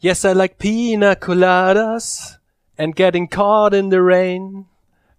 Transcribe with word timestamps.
Yes, 0.00 0.24
I 0.24 0.32
like 0.32 0.58
pina 0.58 1.16
coladas 1.16 2.38
and 2.78 2.94
getting 2.94 3.26
caught 3.28 3.74
in 3.74 3.88
the 3.88 4.00
rain. 4.00 4.66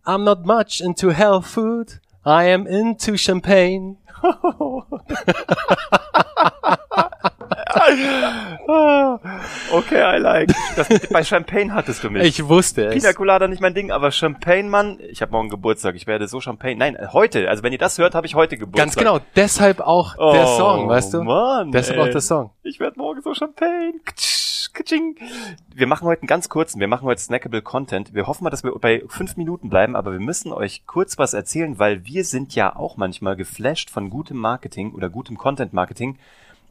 I'm 0.05 0.23
not 0.23 0.45
much 0.45 0.79
into 0.81 1.09
health 1.09 1.47
food. 1.47 1.99
I 2.25 2.45
am 2.45 2.65
into 2.67 3.17
champagne. 3.17 3.97
Okay, 9.71 10.01
I 10.01 10.17
like. 10.17 10.53
Das, 10.75 10.87
bei 11.09 11.23
Champagne 11.23 11.73
hattest 11.73 12.03
du 12.03 12.09
mich. 12.09 12.23
Ich 12.23 12.47
wusste 12.47 12.87
es. 12.87 12.95
Pina 12.95 13.13
Colada 13.13 13.47
nicht 13.47 13.61
mein 13.61 13.73
Ding, 13.73 13.91
aber 13.91 14.11
Champagne, 14.11 14.63
Mann, 14.69 14.99
ich 15.09 15.21
habe 15.21 15.31
morgen 15.31 15.49
Geburtstag. 15.49 15.95
Ich 15.95 16.07
werde 16.07 16.27
so 16.27 16.41
Champagne. 16.41 16.75
Nein, 16.75 16.97
heute. 17.13 17.49
Also 17.49 17.63
wenn 17.63 17.71
ihr 17.71 17.77
das 17.79 17.97
hört, 17.97 18.15
habe 18.15 18.27
ich 18.27 18.35
heute 18.35 18.57
Geburtstag. 18.57 18.85
Ganz 18.85 18.95
genau. 18.95 19.19
Deshalb 19.35 19.79
auch 19.81 20.15
der 20.15 20.43
Oh, 20.47 20.57
Song, 20.57 20.89
weißt 20.89 21.13
du? 21.13 21.23
Mann, 21.23 21.71
Deshalb 21.71 21.99
ey. 21.99 22.03
auch 22.07 22.11
der 22.11 22.21
Song. 22.21 22.51
Ich 22.63 22.79
werde 22.79 22.97
morgen 22.99 23.21
so 23.21 23.33
Champagne. 23.33 23.93
Wir 25.73 25.87
machen 25.87 26.07
heute 26.07 26.21
einen 26.21 26.27
ganz 26.27 26.49
kurzen, 26.49 26.79
wir 26.79 26.87
machen 26.87 27.05
heute 27.05 27.21
snackable 27.21 27.61
Content. 27.61 28.13
Wir 28.13 28.27
hoffen 28.27 28.43
mal, 28.43 28.49
dass 28.49 28.63
wir 28.63 28.71
bei 28.79 29.03
fünf 29.07 29.37
Minuten 29.37 29.69
bleiben, 29.69 29.95
aber 29.95 30.11
wir 30.11 30.19
müssen 30.19 30.51
euch 30.51 30.85
kurz 30.85 31.17
was 31.17 31.33
erzählen, 31.33 31.79
weil 31.79 32.05
wir 32.05 32.23
sind 32.23 32.55
ja 32.55 32.75
auch 32.75 32.97
manchmal 32.97 33.35
geflasht 33.35 33.89
von 33.89 34.09
gutem 34.09 34.37
Marketing 34.37 34.93
oder 34.93 35.09
gutem 35.09 35.37
Content 35.37 35.73
Marketing. 35.73 36.17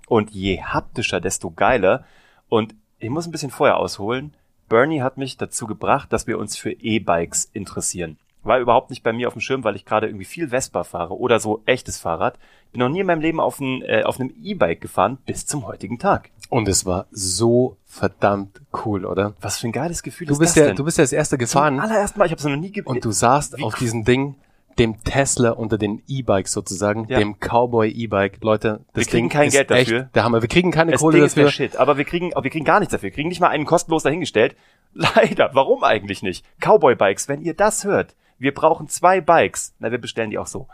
Und 0.07 0.31
je 0.31 0.63
haptischer, 0.63 1.21
desto 1.21 1.51
geiler. 1.51 2.05
Und 2.49 2.75
ich 2.99 3.11
muss 3.11 3.27
ein 3.27 3.33
bisschen 3.33 3.51
vorher 3.51 3.77
ausholen. 3.77 4.35
Bernie 4.69 5.03
hat 5.03 5.17
mich 5.17 5.37
dazu 5.37 5.67
gebracht, 5.67 6.13
dass 6.13 6.27
wir 6.27 6.39
uns 6.39 6.57
für 6.57 6.73
E-Bikes 6.73 7.51
interessieren. 7.53 8.19
War 8.43 8.61
überhaupt 8.61 8.91
nicht 8.91 9.03
bei 9.03 9.13
mir 9.13 9.29
auf 9.29 9.35
dem 9.35 9.41
Schirm, 9.41 9.65
weil 9.65 9.77
ich 9.77 9.85
gerade 9.85 10.07
irgendwie 10.07 10.25
viel 10.25 10.49
Vespa 10.49 10.85
fahre 10.85 11.19
oder 11.19 11.41
so 11.41 11.63
echtes 11.67 11.99
Fahrrad. 11.99 12.39
Bin 12.73 12.81
noch 12.81 12.89
nie 12.89 13.01
in 13.01 13.07
meinem 13.07 13.21
Leben 13.21 13.41
auf, 13.41 13.61
ein, 13.61 13.83
äh, 13.83 14.03
auf 14.05 14.21
einem 14.21 14.33
E-Bike 14.43 14.81
gefahren 14.81 15.19
bis 15.27 15.47
zum 15.47 15.67
heutigen 15.67 15.99
Tag. 15.99 16.31
Und 16.49 16.67
es 16.69 16.87
war 16.87 17.07
so 17.11 17.77
verdammt 17.85 18.61
cool, 18.85 19.05
oder? 19.05 19.35
Was 19.41 19.59
für 19.59 19.69
ein 19.69 19.73
geiles 19.73 20.03
Gefühl 20.03 20.27
Du 20.29 20.33
ist 20.35 20.39
bist 20.39 20.57
das 20.57 20.61
ja, 20.63 20.67
denn? 20.69 20.77
du 20.77 20.85
bist 20.85 20.99
ja 20.99 21.05
das 21.05 21.13
erste 21.13 21.37
Zum 21.37 21.41
gefahren 21.41 21.81
allerersten 21.81 22.19
Mal, 22.19 22.25
ich 22.27 22.33
habe 22.33 22.39
es 22.39 22.45
noch 22.45 22.57
nie 22.57 22.71
ge 22.71 22.83
und 22.85 23.05
du 23.05 23.11
saßt 23.11 23.63
auf 23.63 23.75
cool. 23.75 23.79
diesem 23.81 24.05
Ding, 24.05 24.37
dem 24.79 25.03
Tesla 25.03 25.51
unter 25.51 25.77
den 25.77 26.03
E-Bikes 26.07 26.53
sozusagen, 26.53 27.07
Ja. 27.09 27.19
dem 27.19 27.37
Cowboy 27.41 27.91
E-Bike. 27.91 28.39
Leute, 28.43 28.81
das 28.93 29.05
Wir 29.07 29.11
kriegen 29.11 29.29
Ding 29.29 29.37
kein 29.39 29.49
ist 29.49 29.55
Geld 29.55 29.71
echt 29.73 29.91
dafür. 29.91 30.03
der 30.15 30.25
Hammer. 30.25 30.41
Wir 30.41 30.49
kriegen 30.49 30.71
keine 30.71 30.93
Das 30.93 31.01
Kohle 31.01 31.17
Ding 31.17 31.27
ist 31.27 31.37
der 31.37 31.45
dafür. 31.47 31.67
Shit, 31.69 31.77
aber 31.77 31.97
wir 31.99 32.05
kriegen, 32.05 32.33
aber 32.35 32.45
wir 32.45 32.51
kriegen 32.51 32.65
gar 32.65 32.79
nichts 32.79 32.93
dafür. 32.93 33.09
Wir 33.09 33.15
kriegen 33.15 33.29
nicht 33.29 33.41
mal 33.41 33.49
einen 33.49 33.67
kostenlos 33.67 34.05
dahingestellt. 34.05 34.57
Leider. 34.95 35.51
Warum 35.53 35.83
eigentlich 35.85 36.23
nicht? 36.23 36.45
Cowboy-Bikes, 36.61 37.29
wenn 37.29 37.43
ihr 37.43 37.55
das 37.55 37.85
hört. 37.85 38.15
Wir 38.39 38.55
brauchen 38.55 38.89
zwei 38.89 39.21
Bikes. 39.21 39.75
Na, 39.81 39.91
wir 39.91 39.99
bestellen 39.99 40.31
die 40.31 40.39
auch 40.39 40.47
so. 40.47 40.69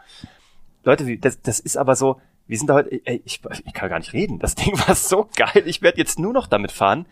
Leute, 0.84 1.16
das, 1.18 1.40
das 1.40 1.58
ist 1.60 1.76
aber 1.78 1.96
so, 1.96 2.20
wir 2.46 2.58
sind 2.58 2.68
da 2.68 2.74
heute, 2.74 3.00
ey, 3.04 3.22
ich, 3.24 3.40
ich 3.64 3.72
kann 3.72 3.88
gar 3.88 3.98
nicht 3.98 4.12
reden. 4.12 4.38
Das 4.38 4.54
Ding 4.56 4.78
war 4.86 4.94
so 4.94 5.28
geil. 5.36 5.62
Ich 5.66 5.82
werde 5.82 5.98
jetzt 5.98 6.18
nur 6.18 6.32
noch 6.32 6.46
damit 6.46 6.72
fahren. 6.72 7.06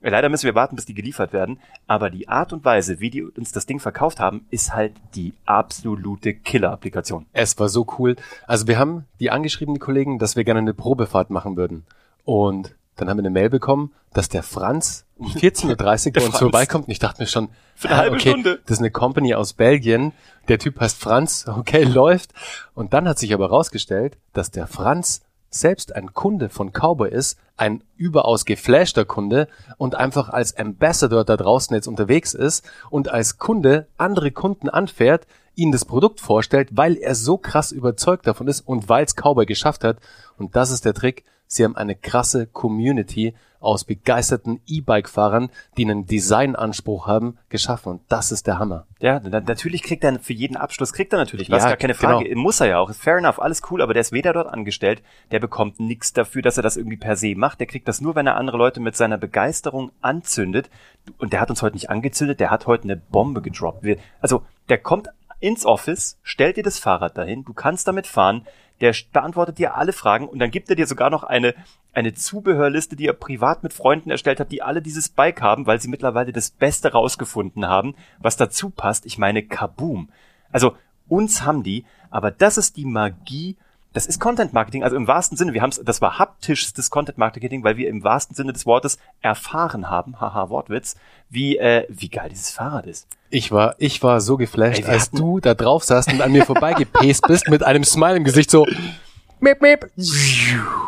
Leider 0.00 0.28
müssen 0.28 0.46
wir 0.46 0.56
warten, 0.56 0.74
bis 0.74 0.84
die 0.84 0.94
geliefert 0.94 1.32
werden. 1.32 1.60
Aber 1.86 2.10
die 2.10 2.28
Art 2.28 2.52
und 2.52 2.64
Weise, 2.64 2.98
wie 2.98 3.10
die 3.10 3.22
uns 3.22 3.52
das 3.52 3.66
Ding 3.66 3.78
verkauft 3.78 4.18
haben, 4.18 4.46
ist 4.50 4.74
halt 4.74 4.94
die 5.14 5.32
absolute 5.46 6.34
Killer-Applikation. 6.34 7.26
Es 7.32 7.56
war 7.60 7.68
so 7.68 7.86
cool. 7.98 8.16
Also 8.46 8.66
wir 8.66 8.78
haben 8.78 9.04
die 9.20 9.30
angeschriebenen 9.30 9.78
Kollegen, 9.78 10.18
dass 10.18 10.34
wir 10.34 10.42
gerne 10.42 10.58
eine 10.58 10.74
Probefahrt 10.74 11.30
machen 11.30 11.56
würden. 11.56 11.84
Und 12.24 12.74
dann 12.96 13.08
haben 13.08 13.16
wir 13.16 13.22
eine 13.22 13.30
Mail 13.30 13.50
bekommen, 13.50 13.92
dass 14.12 14.28
der 14.28 14.42
Franz 14.42 15.06
um 15.16 15.26
14.30 15.32 16.06
Uhr 16.06 16.12
bei 16.12 16.24
uns 16.24 16.38
vorbeikommt. 16.38 16.86
Und 16.86 16.92
ich 16.92 16.98
dachte 16.98 17.22
mir 17.22 17.26
schon, 17.26 17.48
Für 17.74 17.88
eine 17.88 17.96
ah, 17.96 18.00
halbe 18.00 18.16
okay, 18.16 18.30
Stunde. 18.30 18.60
das 18.66 18.78
ist 18.78 18.80
eine 18.80 18.90
Company 18.90 19.34
aus 19.34 19.52
Belgien. 19.54 20.12
Der 20.48 20.58
Typ 20.58 20.80
heißt 20.80 20.98
Franz. 20.98 21.46
Okay, 21.62 21.84
läuft. 21.84 22.32
Und 22.74 22.92
dann 22.92 23.08
hat 23.08 23.18
sich 23.18 23.32
aber 23.32 23.48
rausgestellt, 23.48 24.18
dass 24.32 24.50
der 24.50 24.66
Franz 24.66 25.22
selbst 25.54 25.94
ein 25.94 26.14
Kunde 26.14 26.48
von 26.48 26.72
Cowboy 26.72 27.10
ist, 27.10 27.38
ein 27.56 27.84
überaus 27.96 28.44
geflashter 28.44 29.04
Kunde 29.04 29.48
und 29.76 29.94
einfach 29.94 30.30
als 30.30 30.56
Ambassador 30.56 31.24
da 31.24 31.36
draußen 31.36 31.74
jetzt 31.74 31.86
unterwegs 31.86 32.34
ist 32.34 32.68
und 32.90 33.08
als 33.08 33.38
Kunde 33.38 33.86
andere 33.98 34.30
Kunden 34.30 34.68
anfährt, 34.68 35.26
ihnen 35.54 35.72
das 35.72 35.84
Produkt 35.84 36.20
vorstellt, 36.20 36.70
weil 36.72 36.96
er 36.96 37.14
so 37.14 37.36
krass 37.38 37.72
überzeugt 37.72 38.26
davon 38.26 38.48
ist 38.48 38.60
und 38.60 38.88
weil 38.88 39.04
es 39.04 39.14
Cowboy 39.14 39.46
geschafft 39.46 39.84
hat. 39.84 39.98
Und 40.38 40.56
das 40.56 40.70
ist 40.70 40.84
der 40.84 40.94
Trick. 40.94 41.24
Sie 41.46 41.64
haben 41.64 41.76
eine 41.76 41.94
krasse 41.94 42.46
Community 42.46 43.34
aus 43.60 43.84
begeisterten 43.84 44.60
E-Bike-Fahrern, 44.66 45.50
die 45.76 45.84
einen 45.84 46.06
Designanspruch 46.06 47.06
haben, 47.06 47.38
geschaffen. 47.48 47.92
Und 47.92 48.00
das 48.08 48.32
ist 48.32 48.46
der 48.46 48.58
Hammer. 48.58 48.86
Ja, 49.00 49.20
na, 49.22 49.40
natürlich 49.40 49.82
kriegt 49.82 50.02
er 50.02 50.18
für 50.18 50.32
jeden 50.32 50.56
Abschluss, 50.56 50.92
kriegt 50.92 51.12
er 51.12 51.18
natürlich 51.18 51.50
was, 51.50 51.62
Ja, 51.62 51.68
gar 51.68 51.76
keine 51.76 51.94
Frage. 51.94 52.24
genau. 52.24 52.40
Muss 52.40 52.60
er 52.60 52.66
ja 52.68 52.78
auch. 52.80 52.92
Fair 52.92 53.18
enough, 53.18 53.38
alles 53.38 53.62
cool, 53.70 53.82
aber 53.82 53.92
der 53.94 54.00
ist 54.00 54.12
weder 54.12 54.32
dort 54.32 54.48
angestellt, 54.48 55.02
der 55.30 55.38
bekommt 55.38 55.78
nichts 55.78 56.12
dafür, 56.12 56.42
dass 56.42 56.56
er 56.56 56.62
das 56.62 56.76
irgendwie 56.76 56.96
per 56.96 57.14
se 57.14 57.34
macht. 57.36 57.60
Der 57.60 57.66
kriegt 57.68 57.86
das 57.86 58.00
nur, 58.00 58.16
wenn 58.16 58.26
er 58.26 58.36
andere 58.36 58.56
Leute 58.56 58.80
mit 58.80 58.96
seiner 58.96 59.18
Begeisterung 59.18 59.92
anzündet. 60.00 60.68
Und 61.18 61.32
der 61.32 61.40
hat 61.40 61.50
uns 61.50 61.62
heute 61.62 61.76
nicht 61.76 61.90
angezündet, 61.90 62.40
der 62.40 62.50
hat 62.50 62.66
heute 62.66 62.84
eine 62.84 62.96
Bombe 62.96 63.42
gedroppt. 63.42 63.84
Wir, 63.84 63.98
also, 64.20 64.42
der 64.70 64.78
kommt 64.78 65.08
ins 65.42 65.66
Office, 65.66 66.18
stellt 66.22 66.56
dir 66.56 66.62
das 66.62 66.78
Fahrrad 66.78 67.18
dahin, 67.18 67.44
du 67.44 67.52
kannst 67.52 67.88
damit 67.88 68.06
fahren, 68.06 68.46
der 68.80 68.94
beantwortet 69.12 69.58
dir 69.58 69.76
alle 69.76 69.92
Fragen 69.92 70.28
und 70.28 70.38
dann 70.38 70.50
gibt 70.50 70.68
er 70.70 70.76
dir 70.76 70.86
sogar 70.86 71.10
noch 71.10 71.22
eine, 71.22 71.54
eine 71.92 72.14
Zubehörliste, 72.14 72.96
die 72.96 73.06
er 73.06 73.12
privat 73.12 73.62
mit 73.62 73.72
Freunden 73.72 74.10
erstellt 74.10 74.40
hat, 74.40 74.50
die 74.50 74.62
alle 74.62 74.82
dieses 74.82 75.08
Bike 75.08 75.40
haben, 75.40 75.66
weil 75.66 75.80
sie 75.80 75.88
mittlerweile 75.88 76.32
das 76.32 76.50
Beste 76.50 76.92
rausgefunden 76.92 77.66
haben, 77.66 77.94
was 78.18 78.36
dazu 78.36 78.70
passt. 78.70 79.06
Ich 79.06 79.18
meine, 79.18 79.42
kaboom. 79.42 80.10
Also, 80.50 80.76
uns 81.08 81.42
haben 81.42 81.62
die, 81.62 81.84
aber 82.10 82.30
das 82.30 82.56
ist 82.56 82.76
die 82.76 82.84
Magie 82.84 83.56
das 83.92 84.06
ist 84.06 84.20
Content 84.20 84.52
Marketing, 84.52 84.82
also 84.82 84.96
im 84.96 85.06
wahrsten 85.06 85.36
Sinne. 85.36 85.52
Wir 85.52 85.62
haben 85.62 85.70
es, 85.70 85.80
das 85.84 86.00
war 86.00 86.18
haptischstes 86.18 86.90
Content 86.90 87.18
Marketing, 87.18 87.62
weil 87.64 87.76
wir 87.76 87.88
im 87.88 88.02
wahrsten 88.04 88.34
Sinne 88.34 88.52
des 88.52 88.66
Wortes 88.66 88.98
erfahren 89.20 89.90
haben, 89.90 90.20
haha 90.20 90.48
Wortwitz, 90.48 90.96
wie 91.28 91.58
äh, 91.58 91.86
wie 91.88 92.08
geil 92.08 92.28
dieses 92.30 92.50
Fahrrad 92.50 92.86
ist. 92.86 93.06
Ich 93.30 93.50
war, 93.50 93.76
ich 93.78 94.02
war 94.02 94.20
so 94.20 94.36
geflasht, 94.36 94.82
Ey, 94.82 94.88
als 94.90 95.10
du 95.10 95.40
da 95.40 95.54
drauf 95.54 95.84
saßt 95.84 96.12
und 96.12 96.20
an 96.20 96.32
mir 96.32 96.44
vorbeigepäst 96.44 97.26
bist 97.26 97.48
mit 97.48 97.62
einem 97.62 97.84
Smile 97.84 98.16
im 98.16 98.24
Gesicht 98.24 98.50
so. 98.50 98.66
Meep, 99.40 99.60
meep. 99.60 99.90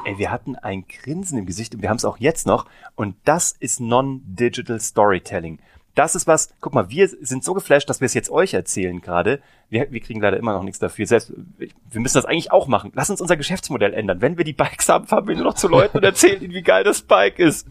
Ey, 0.04 0.18
wir 0.18 0.30
hatten 0.30 0.54
ein 0.56 0.84
Grinsen 0.86 1.38
im 1.38 1.46
Gesicht 1.46 1.74
und 1.74 1.82
wir 1.82 1.88
haben 1.88 1.96
es 1.96 2.04
auch 2.04 2.18
jetzt 2.18 2.46
noch. 2.46 2.66
Und 2.94 3.16
das 3.24 3.52
ist 3.58 3.80
Non-Digital 3.80 4.78
Storytelling. 4.78 5.58
Das 5.94 6.16
ist 6.16 6.26
was, 6.26 6.52
guck 6.60 6.74
mal, 6.74 6.90
wir 6.90 7.08
sind 7.08 7.44
so 7.44 7.54
geflasht, 7.54 7.88
dass 7.88 8.00
wir 8.00 8.06
es 8.06 8.14
jetzt 8.14 8.30
euch 8.30 8.52
erzählen 8.52 9.00
gerade. 9.00 9.40
Wir, 9.68 9.92
wir 9.92 10.00
kriegen 10.00 10.20
leider 10.20 10.36
immer 10.36 10.52
noch 10.52 10.64
nichts 10.64 10.80
dafür. 10.80 11.06
Selbst, 11.06 11.32
wir 11.56 12.00
müssen 12.00 12.16
das 12.16 12.24
eigentlich 12.24 12.50
auch 12.50 12.66
machen. 12.66 12.90
Lass 12.94 13.10
uns 13.10 13.20
unser 13.20 13.36
Geschäftsmodell 13.36 13.94
ändern. 13.94 14.20
Wenn 14.20 14.36
wir 14.36 14.44
die 14.44 14.52
Bikes 14.52 14.88
haben, 14.88 15.06
fahren 15.06 15.28
wir 15.28 15.36
nur 15.36 15.44
noch 15.44 15.54
zu 15.54 15.68
Leuten 15.68 15.98
und 15.98 16.04
erzählen 16.04 16.42
ihnen, 16.42 16.52
wie 16.52 16.62
geil 16.62 16.82
das 16.82 17.02
Bike 17.02 17.38
ist. 17.38 17.68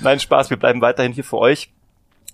Nein, 0.00 0.20
Spaß, 0.20 0.50
wir 0.50 0.58
bleiben 0.58 0.82
weiterhin 0.82 1.12
hier 1.12 1.24
für 1.24 1.38
euch. 1.38 1.72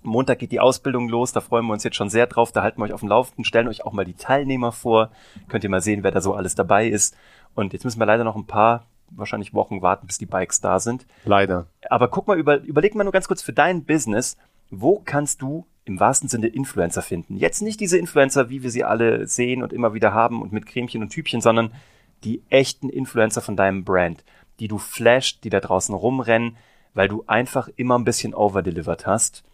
Montag 0.03 0.41
geht 0.41 0.51
die 0.51 0.61
Ausbildung 0.61 1.09
los, 1.09 1.33
da 1.33 1.41
freuen 1.41 1.65
wir 1.67 1.73
uns 1.73 1.85
jetzt 1.85 1.97
schon 1.97 2.11
sehr 2.11 2.27
drauf. 2.27 2.51
Da 2.53 2.63
halten 2.63 2.81
wir 2.81 2.85
euch 2.85 2.93
auf 2.93 3.01
dem 3.01 3.09
Laufenden, 3.09 3.45
stellen 3.45 3.69
euch 3.69 3.85
auch 3.85 3.93
mal 3.93 4.05
die 4.05 4.15
Teilnehmer 4.15 4.73
vor. 4.73 5.11
Könnt 5.49 5.65
ihr 5.65 5.71
mal 5.71 5.81
sehen, 5.81 6.03
wer 6.03 6.11
da 6.11 6.21
so 6.21 6.35
alles 6.35 6.55
dabei 6.55 6.89
ist. 6.89 7.17
Und 7.55 7.73
jetzt 7.73 7.85
müssen 7.85 8.01
wir 8.01 8.07
leider 8.07 8.25
noch 8.25 8.37
ein 8.37 8.47
paar, 8.47 8.87
wahrscheinlich 9.11 9.55
Wochen 9.55 9.83
warten, 9.83 10.07
bis 10.07 10.19
die 10.19 10.27
Bikes 10.27 10.61
da 10.61 10.81
sind. 10.81 11.07
Leider. 11.25 11.67
Aber 11.89 12.09
guck 12.09 12.27
mal, 12.27 12.39
über, 12.39 12.61
überleg 12.63 12.95
mal 12.95 13.05
nur 13.05 13.13
ganz 13.13 13.29
kurz 13.29 13.43
für 13.43 13.53
dein 13.53 13.85
Business, 13.85 14.37
wo 14.73 15.01
kannst 15.05 15.43
du 15.43 15.67
im 15.85 16.01
wahrsten 16.01 16.29
Sinne 16.29 16.49
Influencer 16.49 17.03
finden? 17.03 17.37
Jetzt 17.37 17.61
nicht 17.61 17.79
diese 17.79 17.99
Influencer, 17.99 18.49
wie 18.49 18.63
wir 18.63 18.71
sie 18.71 18.85
alle 18.85 19.27
sehen 19.27 19.63
und 19.63 19.73
immer 19.73 19.95
wieder 19.95 20.15
haben 20.15 20.41
und 20.41 20.53
mit 20.53 20.67
Cremchen 20.67 21.03
und 21.03 21.11
Typchen, 21.11 21.43
sondern 21.43 21.73
die 22.25 22.43
echten 22.49 22.89
Influencer 22.89 23.43
von 23.43 23.57
deinem 23.57 23.85
Brand, 23.85 24.25
die 24.61 24.69
du 24.69 24.79
flasht, 24.79 25.45
die 25.45 25.51
da 25.51 25.61
draußen 25.61 25.95
rumrennen, 25.95 26.57
weil 26.95 27.09
du 27.09 27.25
einfach 27.27 27.69
immer 27.77 27.99
ein 27.99 28.05
bisschen 28.05 28.35
overdelivered 28.35 29.07
hast 29.07 29.45